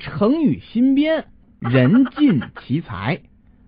[0.00, 1.26] 成语新编，
[1.60, 3.20] 人尽其才。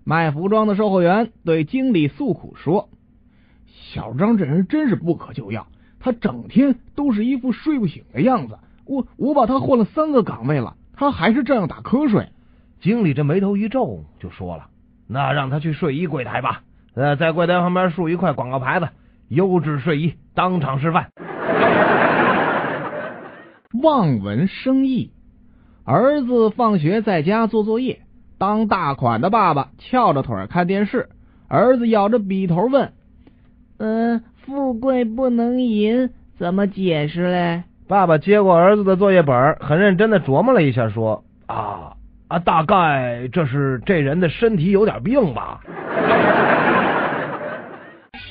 [0.03, 2.89] 卖服装的售货员对经理诉苦说
[3.93, 5.67] ：“小张这人真是不可救药，
[6.01, 8.59] 他整天都是一副睡不醒的样子。
[8.85, 12.27] 我我把他换了三个岗位了，他还是这样打瞌睡。”
[12.81, 14.67] 经理这眉头一皱，就说了
[15.07, 16.63] ：“那让他去睡衣柜台吧，
[16.95, 18.89] 呃，在柜台旁边竖一块广告牌子，
[19.29, 21.11] 优质睡衣，当场示范。
[23.81, 25.11] ”望文生义，
[25.85, 27.99] 儿子放学在家做作业，
[28.37, 31.09] 当大款的爸爸翘着腿看电视，
[31.49, 32.93] 儿子咬着笔头问
[33.79, 41.97] ：“嗯，富贵不能淫，怎么解释嘞？”爸爸接过儿子的作业本，很认真的琢磨了一下，说：“啊
[42.29, 45.59] 啊，大概这是这人的身体有点病吧。”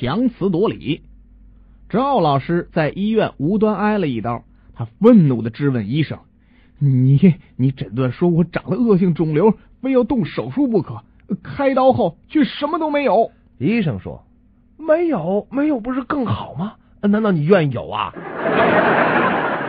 [0.01, 1.03] 强词夺理，
[1.87, 4.43] 赵老师在医院无端挨了一刀。
[4.73, 6.17] 他愤怒的质问医生
[6.79, 11.01] ：“你你诊断说我长了恶性肿瘤，非要动手术不可，
[11.41, 14.25] 开刀后却什么都没有。”医生说
[14.77, 16.73] ：“没有，没有不是更好吗？
[17.01, 18.13] 难道你愿意有啊？”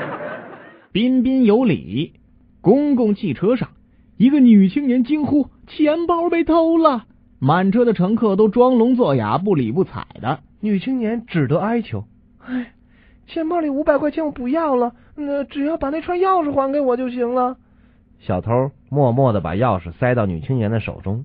[0.93, 2.15] 彬彬有礼。
[2.61, 3.69] 公共汽车上，
[4.17, 7.05] 一个女青年惊呼：“钱包被偷了！”
[7.39, 10.41] 满车的乘客都装聋作哑，不理不睬的。
[10.61, 12.05] 女青年只得哀求
[12.47, 12.73] ：“哎。”
[13.27, 17.57] 钱包里五百块钱我不要了，那只要把那串钥匙还给我就行了。
[18.21, 21.25] 小偷默默的把钥匙塞到女青年的手中，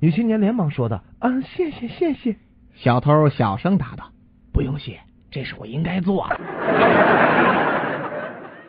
[0.00, 2.36] 女青年连忙说道：“啊，谢谢谢谢。”
[2.74, 4.10] 小偷小声答道
[4.52, 6.40] ：“不用谢，这是我应该做的。”